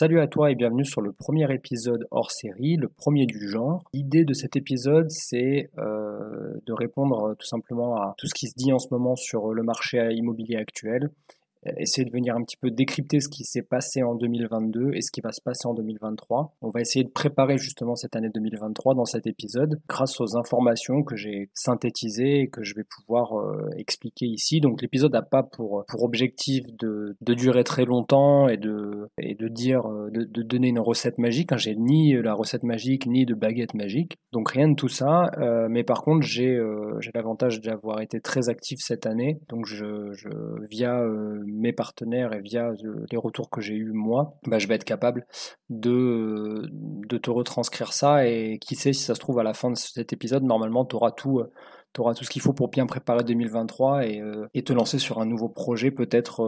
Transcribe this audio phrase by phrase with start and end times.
[0.00, 3.84] Salut à toi et bienvenue sur le premier épisode hors série, le premier du genre.
[3.92, 8.46] L'idée de cet épisode, c'est euh, de répondre euh, tout simplement à tout ce qui
[8.48, 11.39] se dit en ce moment sur le marché immobilier actuel euh,
[11.76, 15.10] essayer de venir un petit peu décrypter ce qui s'est passé en 2022 et ce
[15.10, 16.56] qui va se passer en 2023.
[16.62, 21.02] On va essayer de préparer justement cette année 2023 dans cet épisode grâce aux informations
[21.02, 24.60] que j'ai synthétisées et que je vais pouvoir euh, expliquer ici.
[24.60, 29.34] Donc l'épisode n'a pas pour, pour objectif de, de, durer très longtemps et de, et
[29.34, 31.56] de dire, euh, de, de donner une recette magique.
[31.56, 34.16] J'ai ni la recette magique ni de baguette magique.
[34.32, 35.30] Donc rien de tout ça.
[35.38, 36.58] Euh, mais par contre, j'ai
[37.00, 39.40] j'ai l'avantage d'avoir été très actif cette année.
[39.48, 40.28] Donc je, je
[40.68, 41.02] via
[41.50, 44.84] mes partenaires et via euh, les retours que j'ai eus moi, bah, je vais être
[44.84, 45.26] capable
[45.68, 49.70] de, de te retranscrire ça et qui sait si ça se trouve à la fin
[49.70, 51.52] de cet épisode, normalement tu auras tout euh,
[51.92, 55.18] tu auras tout ce qu'il faut pour bien préparer 2023 et, euh, te lancer sur
[55.18, 56.46] un nouveau projet peut-être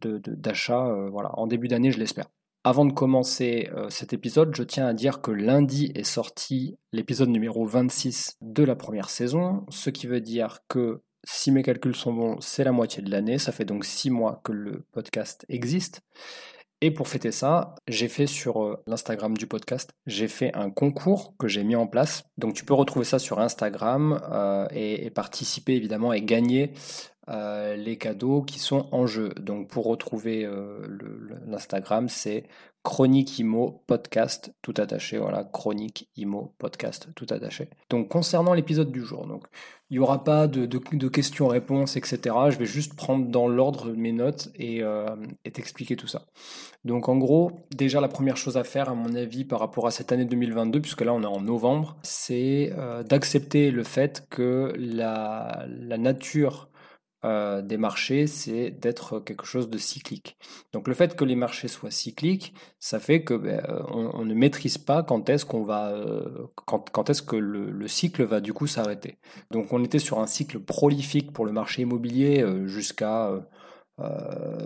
[0.00, 2.26] d'achat voilà, en début d'année, je l'espère.
[2.62, 7.66] Avant de commencer cet épisode, je tiens à dire que lundi est sorti l'épisode numéro
[7.66, 12.40] 26 de la première saison, ce qui veut dire que si mes calculs sont bons,
[12.40, 13.38] c'est la moitié de l'année.
[13.38, 16.02] Ça fait donc six mois que le podcast existe.
[16.80, 21.34] Et pour fêter ça, j'ai fait sur euh, l'Instagram du podcast, j'ai fait un concours
[21.38, 22.24] que j'ai mis en place.
[22.36, 26.72] Donc tu peux retrouver ça sur Instagram euh, et, participer évidemment et gagner
[27.28, 29.30] euh, les cadeaux qui sont en jeu.
[29.40, 30.48] Donc pour retrouver
[31.46, 32.44] l'Instagram, c'est
[32.84, 35.16] Chronique Imo Podcast tout attaché.
[35.16, 37.70] Voilà, Chronique Imo Podcast tout attaché.
[37.88, 39.46] Donc concernant l'épisode du jour, donc
[39.88, 40.66] il n'y aura pas de,
[41.08, 42.18] questions-réponses, etc.
[42.50, 46.26] Je vais juste prendre dans l'ordre mes notes euh, et, t'expliquer tout ça.
[46.84, 49.90] Donc en gros, déjà la première chose à faire, à mon avis, par rapport à
[49.90, 54.74] cette année 2022, puisque là on est en novembre, c'est euh, d'accepter le fait que
[54.76, 56.68] la nature
[57.24, 60.36] euh, des marchés, c'est d'être quelque chose de cyclique.
[60.74, 64.34] Donc le fait que les marchés soient cycliques, ça fait que ben, euh, on, ne
[64.34, 68.66] maîtrise pas quand est-ce qu'on va, euh, quand, est-ce que le, cycle va du coup
[68.66, 69.16] s'arrêter.
[69.50, 73.30] Donc on était sur un cycle prolifique pour le marché immobilier jusqu'à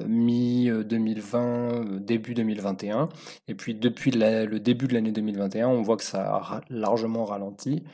[0.06, 3.08] mi 2020, début 2021,
[3.46, 7.84] et puis depuis le début de l'année 2021, on voit que ça a largement ralenti.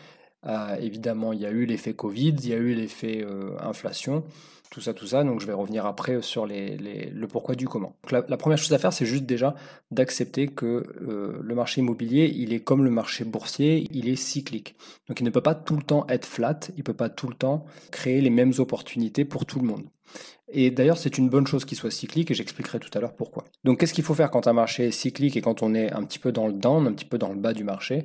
[0.80, 3.26] évidemment, il y a eu l'effet Covid, il y a eu l'effet
[3.60, 4.24] inflation,
[4.74, 5.22] tout ça, tout ça.
[5.22, 7.94] Donc je vais revenir après sur les, le pourquoi du comment.
[8.10, 9.54] la, première chose à faire, c'est juste déjà
[9.92, 14.74] d'accepter que euh, le marché immobilier, il est comme le marché boursier, il est cyclique.
[15.08, 17.28] Donc il ne peut pas tout le temps être flat, il ne peut pas tout
[17.28, 19.84] le temps créer les mêmes opportunités pour tout le monde.
[20.48, 23.44] Et d'ailleurs, c'est une bonne chose qu'il soit cyclique et j'expliquerai tout à l'heure pourquoi.
[23.64, 26.02] Donc, qu'est-ce qu'il faut faire quand un marché est cyclique et quand on est un
[26.04, 28.04] petit peu dans le down, un petit peu dans le bas du marché?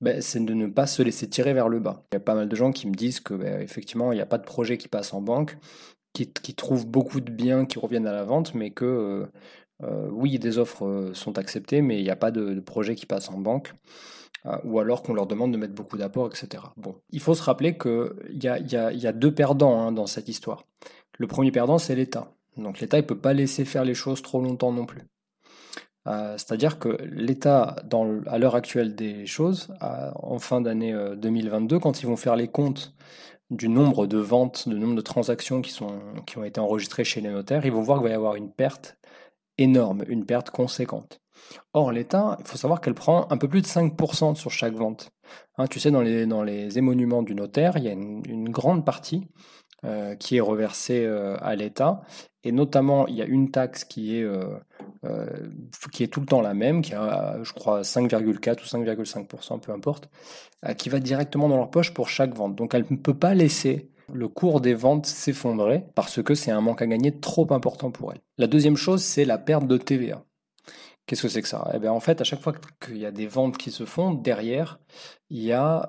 [0.00, 2.04] Ben, C'est de ne pas se laisser tirer vers le bas.
[2.12, 4.22] Il y a pas mal de gens qui me disent que, ben, effectivement, il n'y
[4.22, 5.58] a pas de projet qui passe en banque
[6.12, 9.26] qui, trouvent beaucoup de biens qui reviennent à la vente, mais que euh,
[9.82, 13.06] euh, oui, des offres euh, sont acceptées, mais il n'y a pas de, projet qui
[13.06, 13.72] passe en banque,
[14.64, 16.62] ou alors qu'on leur demande de mettre beaucoup d'apports, etc.
[16.78, 18.10] Bon, il faut se rappeler qu'il
[18.42, 20.64] y a, y, a, y a, deux perdants hein, dans cette histoire.
[21.18, 22.32] Le premier perdant, c'est l'État.
[22.56, 25.02] Donc l'État, il ne peut pas laisser faire les choses trop longtemps non plus.
[26.06, 27.76] C'est-à-dire que l'État,
[28.26, 32.94] à l'heure actuelle des choses, en fin d'année 2022, quand ils vont faire les comptes
[33.50, 37.66] du nombre de ventes, du nombre de transactions qui, ont été enregistrées chez les notaires,
[37.66, 38.96] ils vont voir qu'il va y avoir une perte
[39.58, 41.20] énorme, une perte conséquente.
[41.74, 45.10] Or, l'État, il faut savoir qu'elle prend un peu plus de 5% sur chaque vente.
[45.58, 48.84] Hein, tu sais, dans les, dans les émoluments du notaire, il y a une grande
[48.84, 49.26] partie
[49.86, 52.02] euh, qui est reversée euh, à l'État.
[52.44, 54.58] Et notamment, il y a une taxe qui est, euh,
[55.92, 59.72] qui est tout le temps la même, qui a, je crois, 5,4 ou 5,5%, peu
[59.72, 60.10] importe,
[60.76, 62.56] qui va directement dans leur poche pour chaque vente.
[62.56, 66.60] Donc elle ne peut pas laisser le cours des ventes s'effondrer parce que c'est un
[66.60, 68.20] manque à gagner trop important pour elle.
[68.38, 70.24] La deuxième chose, c'est la perte de TVA.
[71.06, 71.70] Qu'est-ce que c'est que ça?
[71.74, 72.52] Eh bien, En fait, à chaque fois
[72.84, 74.80] qu'il y a des ventes qui se font, derrière,
[75.28, 75.88] il y a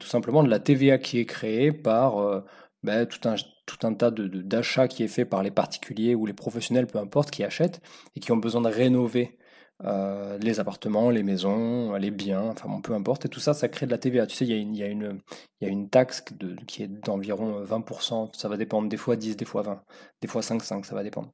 [0.00, 2.42] tout simplement de la TVA qui est créée par
[2.82, 6.86] bah, tout, un, tas d'achats de, qui est fait par les particuliers ou les professionnels,
[6.86, 7.80] peu importe, qui achètent
[8.14, 9.36] et qui ont besoin de rénover
[9.84, 13.26] euh, les appartements, les maisons, les biens, enfin bon, peu importe.
[13.26, 14.26] Et tout ça, ça crée de la TVA.
[14.26, 16.24] Tu sais, il y a une, taxe
[16.66, 18.34] qui est d'environ 20%.
[18.36, 19.82] Ça va dépendre des fois 10, des fois 20,
[20.20, 21.32] des fois 5, 5, ça va dépendre.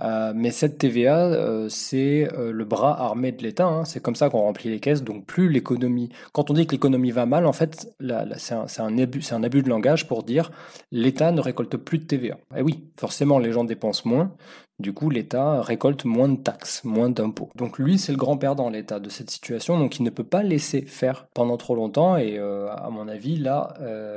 [0.00, 3.66] Euh, mais cette TVA, euh, c'est euh, le bras armé de l'État.
[3.66, 3.84] hein.
[3.84, 5.02] C'est comme ça qu'on remplit les caisses.
[5.02, 6.10] Donc plus l'économie...
[6.32, 7.94] Quand on dit que l'économie va mal, en fait,
[8.36, 10.50] c'est un, abus, de langage pour dire
[10.90, 12.38] l'État ne récolte plus de TVA.
[12.56, 14.32] Et oui, forcément, les gens dépensent moins.
[14.80, 17.50] Du coup, l'État récolte moins de taxes, moins d'impôts.
[17.54, 19.78] Donc lui, c'est le grand perdant, l'État, de cette situation.
[19.78, 22.16] Donc il ne peut pas laisser faire pendant trop longtemps.
[22.16, 23.74] Et à mon avis, là,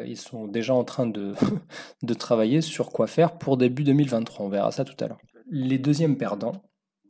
[0.07, 1.33] ils sont déjà en train de,
[2.01, 4.47] de travailler sur quoi faire pour début 2023.
[4.47, 5.19] On verra ça tout à l'heure.
[5.49, 6.61] Les deuxièmes perdants,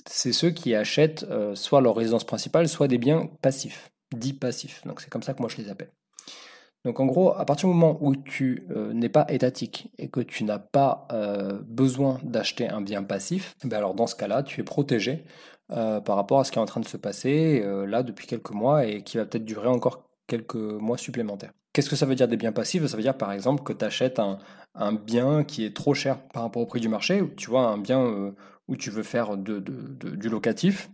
[0.06, 4.86] c'est ceux qui achètent euh, soit leur résidence principale, soit des biens passifs, dits passifs.
[4.86, 5.92] Donc c'est comme ça que moi je les appelle.
[6.86, 10.22] Donc en gros, à partir du moment où tu euh, n'es pas étatique et que
[10.22, 14.62] tu n'as pas euh, besoin d'acheter un bien passif, ben alors dans ce cas-là, tu
[14.62, 15.26] es protégé
[15.70, 18.86] par rapport à ce qui est en train de se passer là depuis quelques mois
[18.86, 21.52] et qui va peut-être durer encore quelques mois supplémentaires.
[21.78, 22.84] Qu'est-ce que ça veut dire des biens passifs?
[22.88, 26.42] Ça veut dire par exemple que tu achètes un, bien qui est trop cher par
[26.42, 28.32] rapport au prix du marché, tu vois un bien euh,
[28.68, 30.90] où tu veux faire du locatif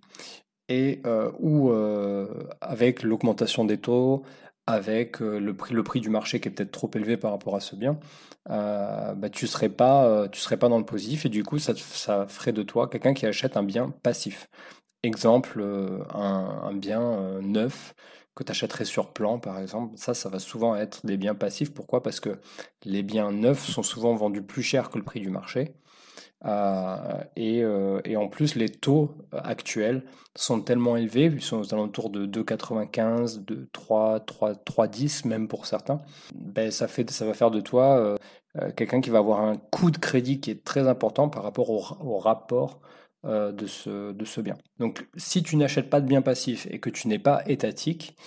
[0.68, 4.24] et euh, où euh, avec l'augmentation des taux,
[4.68, 7.62] avec le prix, le prix du marché qui est peut-être trop élevé par rapport à
[7.62, 7.97] ce bien,
[8.50, 11.75] bah, tu serais pas, serais pas dans le positif et du coup ça,
[12.27, 14.50] ferait de toi quelqu'un qui achète un bien passif.
[15.01, 15.63] Exemple,
[16.13, 17.95] un, bien neuf
[18.35, 21.74] que tu achèterais sur plan par exemple, ça, ça va souvent être des biens passifs.
[21.74, 22.01] Pourquoi?
[22.03, 22.39] Parce que
[22.83, 25.75] les biens neufs sont souvent vendus plus cher que le prix du marché.
[26.45, 30.03] Euh, et, euh, et en plus, les taux actuels
[30.35, 35.65] sont tellement élevés, ils sont aux alentours de 2,95, de 3, 3, 3,10 même pour
[35.65, 36.00] certains.
[36.36, 38.18] Ben, ça fait, ça va faire de toi
[38.59, 41.69] euh, quelqu'un qui va avoir un coût de crédit qui est très important par rapport
[41.69, 42.81] au, ra- au rapport
[43.23, 44.57] de ce, de ce bien.
[44.79, 48.17] Donc, si tu n'achètes pas de bien passif et que tu n'es pas étatique,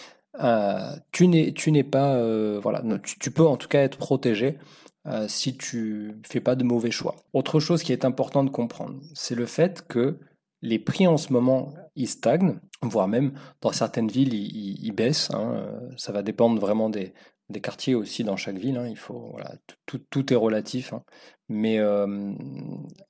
[0.42, 4.58] euh, tu n'es, pas, euh, voilà, tu, peux en tout cas être protégé
[5.06, 7.16] euh, si tu fais pas de mauvais choix.
[7.32, 10.18] Autre chose qui est important de comprendre, c'est le fait que
[10.62, 15.30] les prix en ce moment, ils stagnent, voire même dans certaines villes, ils, baissent.
[15.32, 17.14] hein, euh, ça va dépendre vraiment des,
[17.48, 18.76] des quartiers aussi dans chaque ville.
[18.76, 19.52] hein, il faut, voilà,
[19.86, 20.92] tout, tout- est relatif.
[20.92, 21.02] hein.
[21.48, 22.32] Mais euh,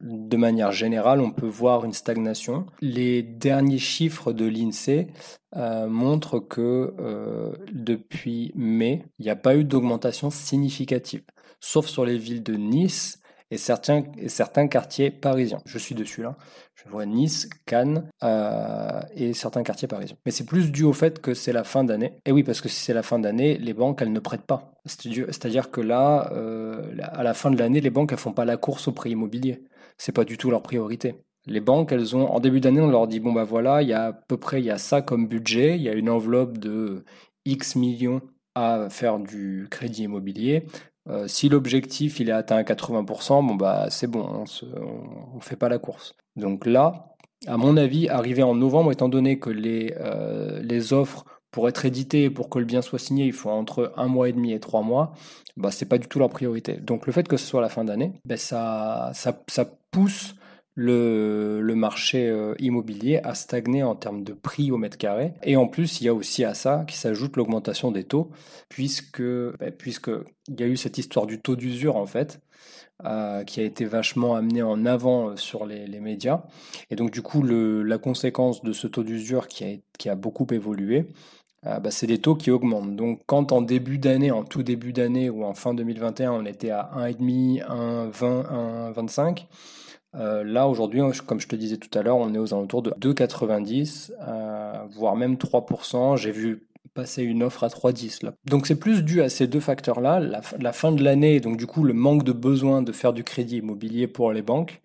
[0.01, 2.67] de manière générale, on peut voir une stagnation.
[2.83, 5.07] Les derniers chiffres de l'INSEE
[5.57, 11.23] euh, montrent que euh, depuis mai, il n'y a pas eu d'augmentation significative,
[11.61, 13.21] sauf sur les villes de Nice
[13.51, 14.03] et certains,
[14.69, 15.61] quartiers parisiens.
[15.65, 16.37] Je suis dessus là.
[16.75, 20.17] Je vois Nice, Cannes euh, et certains quartiers parisiens.
[20.25, 22.19] Mais c'est plus dû au fait que c'est la fin d'année.
[22.25, 24.73] Et oui, parce que si c'est la fin d'année, les banques, elles ne prêtent pas.
[24.85, 28.57] C'est-à-dire que là, euh, à la fin de l'année, les banques, elles font pas la
[28.57, 29.63] course au prix immobilier.
[29.97, 31.15] C'est pas du tout leur priorité.
[31.47, 33.93] Les banques, elles ont, en début d'année, on leur dit, bon bah voilà, il y
[33.93, 36.59] a à peu près, il y a ça comme budget, il y a une enveloppe
[36.59, 37.05] de
[37.45, 38.21] X millions
[38.57, 40.67] à faire du crédit immobilier.
[41.09, 44.45] Euh, si l'objectif il est atteint à 80%, bon bah c'est bon, on
[45.35, 46.15] on fait pas la course.
[46.37, 47.17] Donc là,
[47.47, 51.85] à mon avis, arrivé en novembre, étant donné que les, euh, les offres pour être
[51.85, 54.53] éditées et pour que le bien soit signé, il faut entre un mois et demi
[54.53, 55.15] et trois mois,
[55.57, 56.75] bah c'est pas du tout leur priorité.
[56.75, 60.36] Donc le fait que ce soit la fin d'année, bah, ça, ça, ça pousse
[60.77, 65.33] le, marché euh, immobilier a stagné en termes de prix au mètre carré.
[65.43, 68.31] Et en plus, il y a aussi à ça qui s'ajoute l'augmentation des taux,
[68.69, 70.11] puisque bah, puisque
[70.49, 72.41] il y a eu cette histoire du taux d'usure en fait,
[73.05, 76.43] euh, qui a été vachement amené en avant euh, sur les, les médias.
[76.91, 79.69] Et donc du coup, le, la conséquence de ce taux d'usure qui a,
[79.99, 81.07] qui a beaucoup évolué,
[81.63, 82.95] bah, c'est des taux qui augmentent.
[82.95, 86.71] Donc quand en début d'année, en tout début d'année ou en fin 2021, on était
[86.71, 89.47] à 1,5, 1,20, 1,25,
[90.15, 92.91] euh, là, aujourd'hui, comme je te disais tout à l'heure, on est aux alentours de
[92.91, 96.17] 2,90, euh, voire même 3%.
[96.17, 98.33] J'ai vu passer une offre à 3,10 là.
[98.47, 101.67] Donc c'est plus dû à ces deux facteurs-là, la, la, fin de l'année, donc du
[101.67, 104.81] coup le manque de besoin de faire du crédit immobilier pour les banques,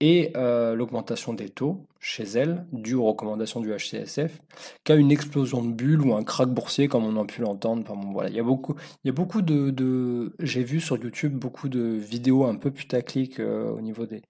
[0.00, 4.40] et euh, l'augmentation des taux chez elles, due aux recommandations du HCSF,
[4.84, 7.84] qu'à une explosion de bulles ou un crack boursier comme on a pu l'entendre.
[7.84, 11.34] Bon, voilà, il y a beaucoup, il y a beaucoup de, j'ai vu sur YouTube
[11.34, 14.22] beaucoup de vidéos un peu putaclic euh, au niveau des,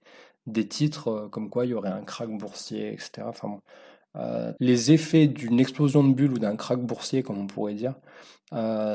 [0.47, 3.23] des titres, euh, comme quoi il y aurait un crack boursier, etc.
[3.27, 3.61] Enfin
[4.59, 7.95] les effets d'une explosion de bulles ou d'un crack boursier, comme on pourrait dire,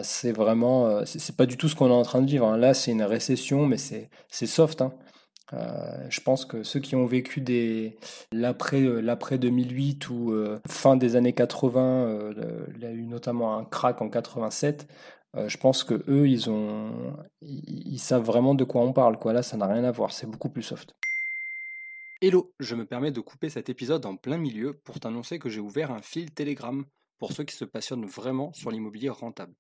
[0.04, 2.46] c'est vraiment, c'est pas du tout ce qu'on est en train de vivre.
[2.46, 2.58] Hein.
[2.58, 4.10] Là, c'est une récession, mais c'est
[4.46, 4.82] soft.
[4.82, 4.92] Hein.
[5.54, 7.98] Euh, je pense que ceux qui ont vécu des
[8.32, 13.58] l'après l'après 2008 ou euh, fin des années 80, euh, il y a eu notamment
[13.58, 14.88] un crack en 87.
[15.36, 19.18] Euh, je pense que eux, ils ont, ils, ils, savent vraiment de quoi on parle.
[19.18, 19.34] Quoi.
[19.34, 20.12] Là, ça n'a rien à voir.
[20.12, 20.96] C'est beaucoup plus soft.
[22.22, 25.60] Hello, je me permets de couper cet épisode en plein milieu pour t'annoncer que j'ai
[25.60, 26.86] ouvert un fil Telegram
[27.20, 29.54] pour ceux qui se passionnent vraiment sur l'immobilier rentable.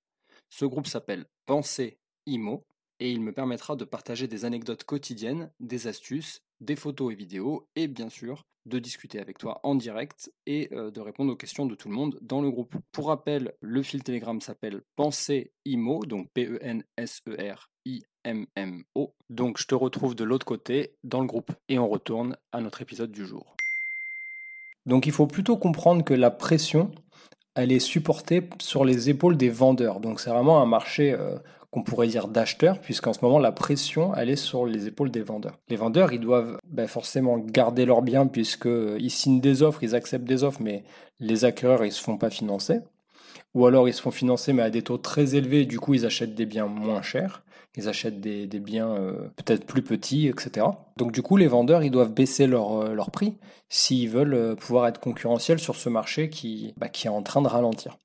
[0.49, 2.65] Ce groupe s'appelle Pensée Imo
[2.99, 7.67] et il me permettra de partager des anecdotes quotidiennes, des astuces des photos et vidéos,
[7.75, 11.75] et bien sûr de discuter avec toi en direct et de répondre aux questions de
[11.75, 12.75] tout le monde dans le groupe.
[12.91, 16.85] Pour rappel, le fil Telegram s'appelle Pensée IMO, donc P-E-N-S-E-R-I-M-M-O.
[19.29, 22.81] Donc je te retrouve de l'autre côté dans le groupe et on retourne à notre
[22.81, 23.55] épisode du jour.
[24.87, 26.91] Donc il faut plutôt comprendre que la pression,
[27.53, 29.99] elle est supportée sur les épaules des vendeurs.
[29.99, 31.15] Donc c'est vraiment un marché
[31.75, 35.21] qu'on pourrait dire d'acheteurs, puisqu'en ce moment la pression elle est sur les épaules des
[35.21, 35.59] vendeurs.
[35.67, 39.93] Les vendeurs ils doivent ben, forcément garder leurs biens puisqu'ils euh, signent des offres, ils
[39.93, 40.85] acceptent des offres, mais
[41.19, 42.79] les acquéreurs ils se font pas financer.
[43.55, 46.05] Ou alors ils se font financer mais à des taux très élevés, du coup ils
[46.05, 47.43] achètent des biens moins chers,
[47.75, 50.67] ils achètent des, biens euh, peut-être plus petits, etc.
[50.95, 53.35] Donc du coup les vendeurs ils doivent baisser leur, euh, prix
[53.67, 57.49] s'ils veulent pouvoir être concurrentiels sur ce marché qui, bah, qui est en train de
[57.49, 57.97] ralentir.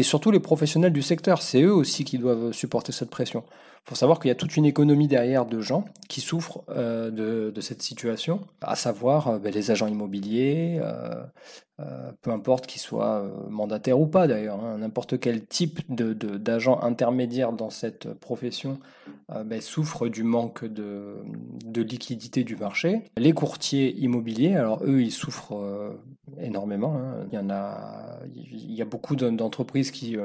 [0.00, 3.44] Et surtout les professionnels du secteur, c'est eux aussi qui doivent supporter cette pression.
[3.86, 7.10] Il faut savoir qu'il y a toute une économie derrière de gens qui souffrent euh,
[7.50, 11.24] de, cette situation, à savoir euh, ben, les agents immobiliers, euh,
[12.20, 17.52] peu importe qu'ils soient mandataires ou pas d'ailleurs, hein, n'importe quel type d'agent de, intermédiaire
[17.52, 18.78] dans cette profession
[19.30, 21.22] ben, souffre du manque de,
[21.74, 23.04] liquidité du marché.
[23.16, 25.58] Les courtiers immobiliers, alors eux, ils souffrent
[26.38, 26.96] énormément.
[26.96, 27.26] Hein.
[27.32, 30.18] Il y en a, il y a beaucoup d'entreprises qui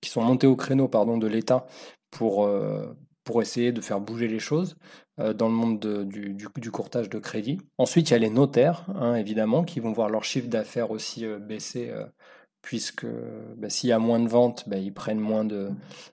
[0.00, 1.66] qui sont montées au créneau pardon, de l'État
[2.14, 4.76] pour, euh, pour essayer de faire bouger les choses
[5.20, 7.58] euh, dans le monde du, du, courtage de crédit.
[7.76, 11.26] Ensuite, il y a les notaires, hein, évidemment, qui vont voir leur chiffre d'affaires aussi
[11.26, 11.92] euh, baisser,
[12.62, 13.06] puisque
[13.56, 15.70] bah, s'il y a moins de ventes, bah, ils prennent moins de,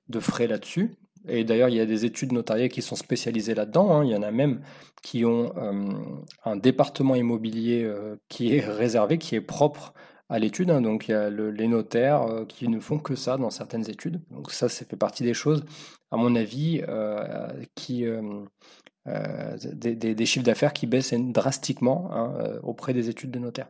[0.10, 0.96] de frais là-dessus.
[1.28, 3.92] Et d'ailleurs, il y a des études notariées qui sont spécialisées là-dedans.
[3.92, 4.04] Hein.
[4.04, 4.62] Il y en a même
[5.04, 5.54] qui ont
[6.44, 7.88] un département immobilier
[8.28, 9.94] qui est réservé, qui est propre
[10.32, 10.72] à l'étude.
[10.72, 10.82] Hein.
[10.82, 14.22] Donc il y a les notaires euh, qui ne font que ça dans certaines études.
[14.32, 15.64] Donc ça, ça fait partie des choses,
[16.10, 18.46] à mon avis, euh, qui euh,
[19.74, 23.70] des, chiffres d'affaires qui baissent drastiquement hein, auprès des études de notaires.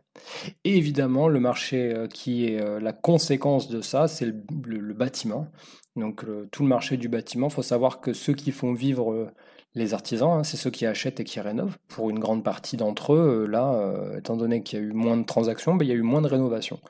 [0.64, 5.48] Et évidemment, le marché qui est la conséquence de ça, c'est le, bâtiment.
[5.96, 9.32] Donc tout le marché du bâtiment, il faut savoir que ceux qui font vivre
[9.74, 11.76] les artisans, hein, c'est ceux qui achètent et qui rénovent.
[11.88, 14.92] Pour une grande partie d'entre eux, euh, là, euh, étant donné qu'il y a eu
[14.92, 16.80] moins de transactions, ben, il y a eu moins de rénovations.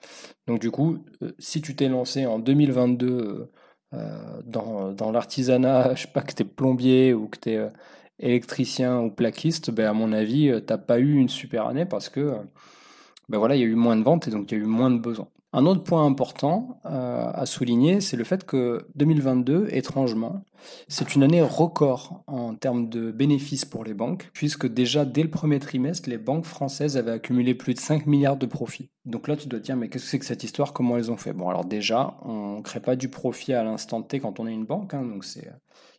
[0.49, 3.51] Donc du coup, euh, si tu t'es lancé en 2022
[4.47, 7.69] dans, l'artisanat, je sais pas, que tu es plombier ou que tu es
[8.19, 12.09] électricien ou plaquiste, ben, à mon avis, tu n'as pas eu une super année parce
[12.09, 12.37] que
[13.29, 14.67] ben voilà, il y a eu moins de ventes et donc il y a eu
[14.67, 15.29] moins de besoins.
[15.55, 20.45] Un autre point important euh, à souligner, c'est le fait que 2022, étrangement,
[20.89, 25.29] c'est une année record en termes de bénéfices pour les banques, puisque déjà dès le
[25.29, 28.89] premier trimestre, les banques françaises avaient accumulé plus de 5 milliards de profits.
[29.05, 30.73] Donc là, tu dois te dire, mais qu'est-ce que c'est que cette histoire?
[30.73, 31.35] Comment elles ont fait?
[31.35, 34.55] Bon, alors déjà, on ne crée pas du profit à l'instant T quand on est
[34.55, 35.53] une banque, hein, donc c'est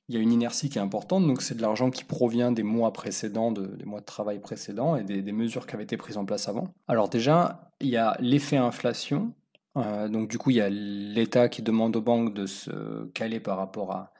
[0.09, 2.63] il y a une inertie qui est importante, donc c'est de l'argent qui provient des
[2.63, 6.17] mois précédents, des mois de travail précédents et des, des, mesures qui avaient été prises
[6.17, 6.67] en place avant.
[6.89, 9.33] Alors déjà, il y a l'effet inflation
[9.77, 13.39] euh, donc du coup, il y a l'État qui demande aux banques de se caler
[13.39, 14.11] par rapport à,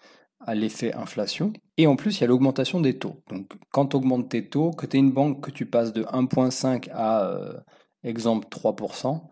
[0.55, 1.53] l'effet inflation.
[1.77, 3.23] Et en plus, il y a l'augmentation des taux.
[3.29, 6.03] Donc quand tu augmentes tes taux, que tu es une banque que tu passes de
[6.03, 7.53] 1,5 à, euh,
[8.03, 9.29] exemple, 3%,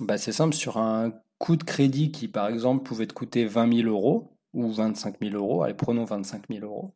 [0.00, 3.82] bah, c'est simple, sur un coût de crédit qui, par exemple, pouvait te coûter 20
[3.82, 6.94] 000 euros ou 25 000 euros, allez, prenons 25 000 euros,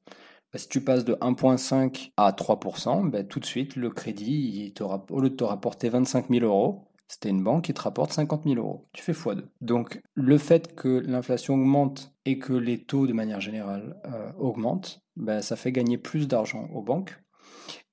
[0.52, 4.82] bah, si tu passes de 1,5 à 3%, bah, tout de suite, le crédit, il
[5.10, 8.44] au lieu de te rapporter 25 000 euros, c'était une banque qui te rapporte 50
[8.44, 8.86] 000 euros.
[8.92, 9.42] Tu fais x2.
[9.62, 15.00] Donc le fait que l'inflation augmente et que les taux de manière générale euh, augmentent,
[15.16, 17.18] ben, ça fait gagner plus d'argent aux banques.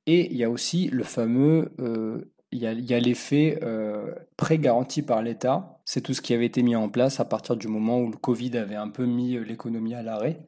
[0.06, 5.02] Et il y a aussi le fameux, euh, il y a, l'effet euh, prêt garanti
[5.02, 5.80] par l'État.
[5.86, 8.18] C'est tout ce qui avait été mis en place à partir du moment où le
[8.18, 10.46] Covid avait un peu mis l'économie à l'arrêt.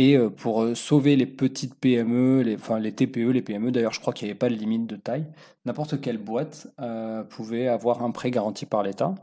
[0.00, 3.92] Et euh, pour euh, sauver les petites PME, les, enfin les TPE, les PME, d'ailleurs
[3.92, 5.26] je crois qu'il n'y avait pas de limite de taille,
[5.66, 9.14] n'importe quelle boîte euh, pouvait avoir un prêt garanti par l'État.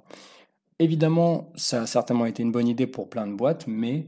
[0.77, 4.05] Évidemment, ça a certainement été une bonne idée pour plein de boîtes, mais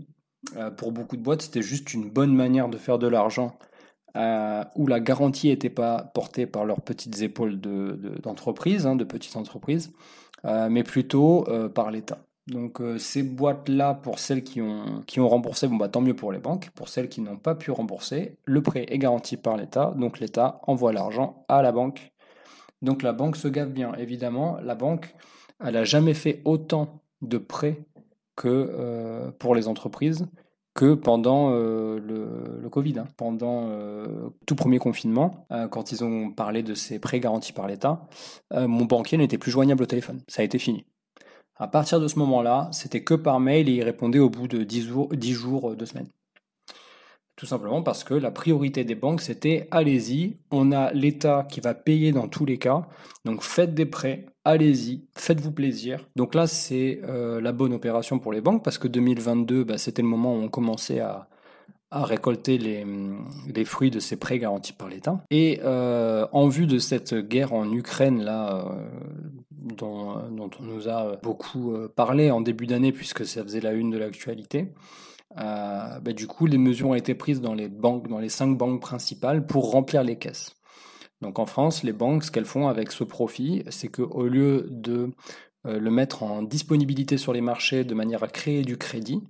[0.78, 3.58] pour beaucoup de boîtes, c'était juste une bonne manière de faire de l'argent
[4.76, 9.36] où la garantie n'était pas portée par leurs petites épaules d'entreprise, de, hein, de petites
[9.36, 9.92] entreprises,
[10.44, 12.29] mais plutôt par l'État.
[12.50, 16.40] Donc euh, ces boîtes-là, pour celles qui ont, remboursé, bon, bah, tant mieux pour les
[16.40, 16.70] banques.
[16.72, 19.94] Pour celles qui n'ont pas pu rembourser, le prêt est garanti par l'État.
[19.98, 22.12] Donc l'État envoie l'argent à la banque.
[22.82, 23.94] Donc la banque se gave bien.
[23.96, 25.14] Évidemment, la banque,
[25.64, 27.86] elle n'a jamais fait autant de prêts
[28.36, 30.26] que euh, pour les entreprises
[30.76, 33.08] que pendant euh, le, Covid, hein.
[33.18, 33.68] pendant
[34.46, 38.08] tout premier confinement, quand ils ont parlé de ces prêts garantis par l'État,
[38.54, 40.22] mon banquier n'était plus joignable au téléphone.
[40.28, 40.86] Ça a été fini.
[41.60, 44.64] À partir de ce moment-là, c'était que par mail et il répondait au bout de
[44.64, 46.08] 10 jours, 10 jours 2 semaines.
[47.36, 51.74] Tout simplement parce que la priorité des banques, c'était allez-y, on a l'État qui va
[51.74, 52.86] payer dans tous les cas,
[53.24, 56.06] donc faites des prêts, allez-y, faites-vous plaisir.
[56.18, 60.02] Donc là, c'est euh, la bonne opération pour les banques parce que 2022, bah, c'était
[60.02, 61.28] le moment où on commençait à,
[61.92, 62.86] récolter les,
[63.48, 65.24] les, fruits de ces prêts garantis par l'État.
[65.32, 68.86] Et euh, en vue de cette guerre en Ukraine, là, euh,
[69.80, 73.74] dont, dont, on nous a beaucoup euh, parlé en début d'année, puisque ça faisait la
[73.74, 74.74] une de l'actualité,
[75.38, 78.58] euh, bah, du coup, les mesures ont été prises dans les banques, dans les cinq
[78.58, 80.56] banques principales, pour remplir les caisses.
[81.22, 85.12] Donc en France, les banques, ce qu'elles font avec ce profit, c'est qu'au lieu de
[85.66, 89.22] euh, le mettre en disponibilité sur les marchés de manière à créer du crédit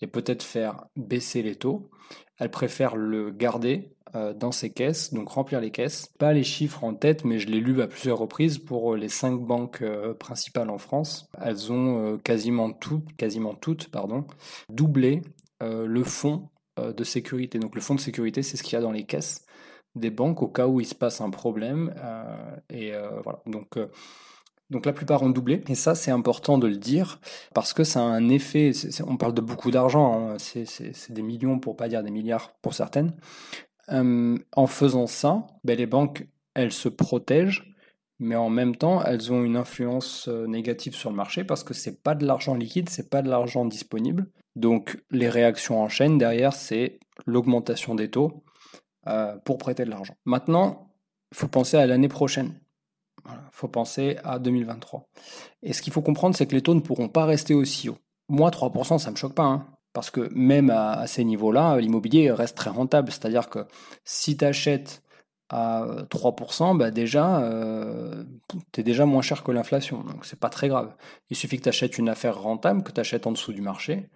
[0.00, 1.90] et peut-être faire baisser les taux,
[2.38, 6.08] elles préfèrent le garder euh, dans ses caisses, donc remplir les caisses.
[6.18, 9.40] Pas les chiffres en tête, mais je l'ai lu à plusieurs reprises pour les cinq
[9.40, 9.82] banques
[10.18, 11.28] principales en France.
[11.40, 14.24] Elles ont quasiment toutes, quasiment toutes, pardon,
[14.68, 15.22] doublé
[15.60, 17.58] le fonds de sécurité.
[17.58, 19.44] Donc le fonds de sécurité, c'est ce qu'il y a dans les caisses
[19.94, 21.94] des banques au cas où il se passe un problème.
[21.98, 23.40] Euh, et euh, voilà.
[23.46, 23.88] Donc, euh,
[24.70, 25.62] donc la plupart ont doublé.
[25.68, 27.20] Et ça, c'est important de le dire
[27.54, 28.72] parce que ça a un effet.
[29.06, 30.30] on parle de beaucoup d'argent.
[30.30, 33.14] Hein, c'est des millions pour pas dire des milliards pour certaines.
[33.88, 37.70] En faisant ça, ben, les banques, elles se protègent.
[38.20, 42.02] Mais en même temps, elles ont une influence négative sur le marché parce que c'est
[42.02, 44.30] pas de l'argent liquide, c'est pas de l'argent disponible.
[44.54, 48.44] Donc les réactions en chaîne derrière, c'est l'augmentation des taux,
[49.06, 50.16] euh, pour prêter de l'argent.
[50.24, 50.90] Maintenant,
[51.30, 52.54] il faut penser à l'année prochaine.
[53.26, 55.08] Il faut penser à 2023.
[55.62, 57.98] Et ce qu'il faut comprendre, c'est que les taux ne pourront pas rester aussi hauts.
[58.30, 59.44] Moi, 3%, ça ne me choque pas.
[59.44, 59.66] Hein.
[59.94, 63.10] Parce que même à, ces niveaux-là, l'immobilier reste très rentable.
[63.10, 63.60] C'est-à-dire que
[64.04, 65.02] si tu achètes
[65.48, 68.24] à 3%, bah déjà, euh,
[68.72, 70.02] tu es déjà moins cher que l'inflation.
[70.02, 70.94] Donc c'est pas très grave.
[71.30, 74.10] Il suffit que tu achètes une affaire rentable, que tu achètes en dessous du marché,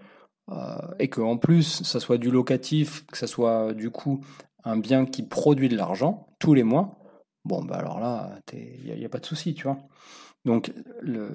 [0.51, 4.25] euh, et qu'en plus, ça soit du locatif, que ça soit du coup
[4.65, 6.99] un bien qui produit de l'argent tous les mois,
[7.45, 9.79] bon, bah alors là, il n'y a, pas de souci, tu vois.
[10.45, 11.31] Donc, je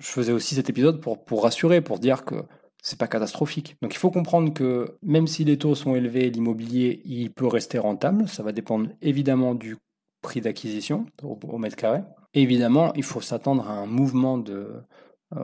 [0.00, 2.44] faisais aussi cet épisode pour, pour rassurer, pour dire que
[2.82, 3.76] c'est pas catastrophique.
[3.82, 7.78] Donc il faut comprendre que même si les taux sont élevés, l'immobilier, il peut rester
[7.78, 8.28] rentable.
[8.28, 9.76] Ça va dépendre évidemment du
[10.22, 12.00] prix d'acquisition au, mètre carré.
[12.34, 14.82] évidemment, il faut s'attendre à un mouvement euh,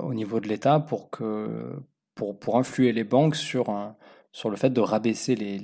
[0.02, 1.08] au niveau de l'État pour,
[2.54, 3.64] influer les banques sur
[4.50, 5.58] le fait de rabaisser les,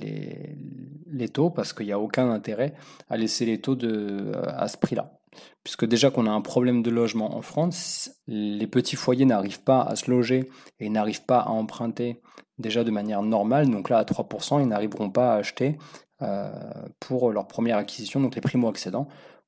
[1.07, 2.73] les, taux parce qu'il n'y a aucun intérêt
[3.09, 5.19] à laisser les taux de, à ce prix-là.
[5.63, 9.81] Puisque déjà qu'on a un problème de logement en France, les petits foyers n'arrivent pas
[9.81, 12.21] à se loger et n'arrivent pas à emprunter
[12.57, 13.69] déjà de manière normale.
[13.69, 15.77] Donc là, à 3%, ils n'arriveront pas à acheter
[16.21, 16.51] euh,
[16.99, 19.07] pour leur première acquisition, donc les primo-accédants,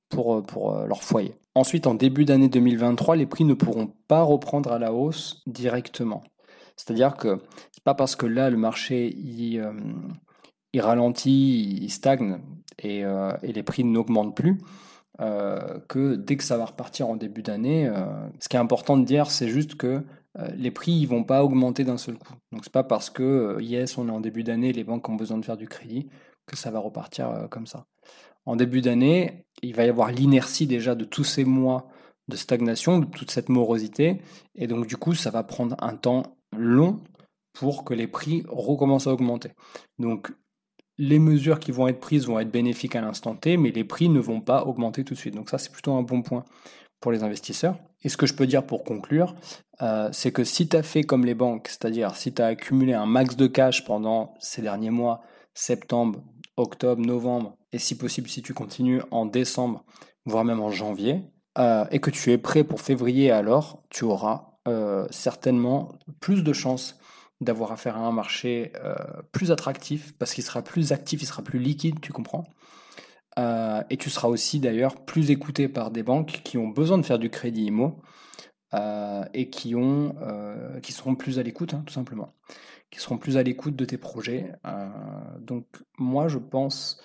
[0.10, 1.36] pour, pour euh, leur foyer.
[1.54, 6.24] Ensuite, en début d'année 2023, les prix ne pourront pas reprendre à la hausse directement.
[6.76, 9.16] C'est-à-dire que c'est pas parce que là le marché
[9.56, 9.72] euh,
[10.76, 12.40] ralentit, il stagne
[12.84, 14.60] euh, et, les prix n'augmentent plus
[15.22, 17.92] euh, que dès que ça va repartir en début d'année,
[18.40, 20.04] ce qui est important de dire, c'est juste que
[20.56, 22.34] les prix ils vont pas augmenter d'un seul coup.
[22.52, 25.38] Donc c'est pas parce que yes on est en début d'année, les banques ont besoin
[25.38, 26.08] de faire du crédit
[26.46, 27.86] que ça va repartir comme ça.
[28.46, 31.88] En début d'année, il va y avoir l'inertie déjà de tous ces mois
[32.28, 34.22] de stagnation, de toute cette morosité,
[34.56, 36.24] et donc du coup ça va prendre un temps
[36.58, 37.00] long
[37.54, 39.52] pour que les prix recommencent à augmenter.
[40.00, 40.32] Donc
[40.98, 44.10] les mesures qui vont être prises vont être bénéfiques à l'instant T, mais les prix
[44.10, 45.36] ne vont pas augmenter tout de suite.
[45.36, 46.46] Donc ça, c'est plutôt un bon point
[47.02, 47.78] pour les investisseurs.
[48.04, 49.36] Et ce que je peux dire pour conclure,
[49.82, 52.94] euh, c'est que si tu as fait comme les banques, c'est-à-dire si tu as accumulé
[52.94, 55.22] un max de cash pendant ces derniers mois,
[55.54, 56.24] septembre,
[56.56, 59.84] octobre, novembre, et si possible si tu continues en décembre,
[60.26, 61.24] voire même en janvier,
[61.58, 66.54] euh, et que tu es prêt pour février, alors tu auras euh, certainement plus de
[66.54, 67.00] chances
[67.42, 68.96] d'avoir affaire à un marché euh,
[69.32, 72.46] plus attractif parce qu'il sera plus actif, il sera plus liquide, tu comprends.
[73.38, 77.06] Euh, et tu seras aussi d'ailleurs plus écouté par des banques qui ont besoin de
[77.06, 78.02] faire du crédit IMO
[79.34, 80.16] et qui, ont,
[80.84, 82.34] qui seront plus à l'écoute, hein, tout simplement.
[82.92, 84.52] Qui seront plus à l'écoute de tes projets.
[85.40, 85.66] donc
[85.98, 87.02] moi je pense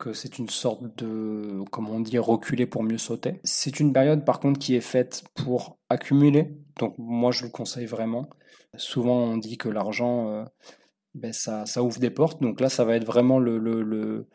[0.00, 3.38] que c'est une sorte de, comment on dit, reculer pour mieux sauter.
[3.44, 7.86] C'est une période par contre qui est faite pour accumuler, donc moi je le conseille
[7.86, 8.28] vraiment.
[8.76, 10.44] Souvent on dit que l'argent, euh,
[11.14, 14.26] ben, ça, ouvre des portes, donc là ça va être vraiment le,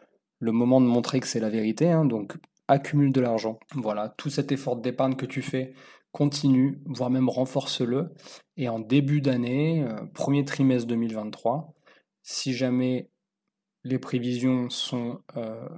[0.41, 2.05] moment de montrer que c'est la vérité, hein.
[2.05, 2.35] donc
[2.67, 3.59] accumule de l'argent.
[3.75, 5.73] Voilà, tout cet effort d'épargne que tu fais,
[6.11, 8.13] continue, voire même renforce-le,
[8.57, 11.73] et en début d'année, euh, premier trimestre 2023,
[12.23, 13.09] si jamais
[13.83, 15.69] les prévisions sont euh,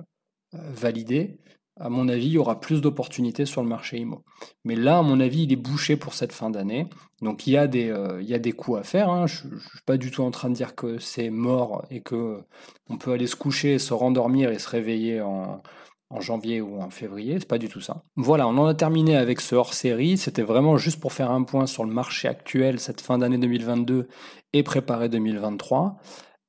[0.53, 1.39] validées,
[1.79, 4.23] à mon avis, il y aura plus d'opportunités sur le marché IMO.
[4.65, 6.87] Mais là, à mon avis, il est bouché pour cette fin d'année.
[7.21, 9.09] Donc il y a des, euh, il y a des coups à faire.
[9.09, 9.27] Hein.
[9.27, 12.41] Je ne suis pas du tout en train de dire que c'est mort et que
[12.89, 15.61] on peut aller se coucher, se rendormir et se réveiller en,
[16.09, 18.03] en janvier ou en février, c'est pas du tout ça.
[18.15, 21.65] Voilà, on en a terminé avec ce hors-série, c'était vraiment juste pour faire un point
[21.65, 24.07] sur le marché actuel cette fin d'année 2022
[24.53, 25.97] et préparer 2023.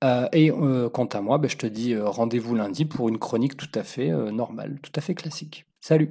[0.05, 3.19] Euh, et euh, quant à moi, ben, je te dis euh, rendez-vous lundi pour une
[3.19, 5.67] chronique tout à fait normale, tout à fait classique.
[5.81, 6.11] Salut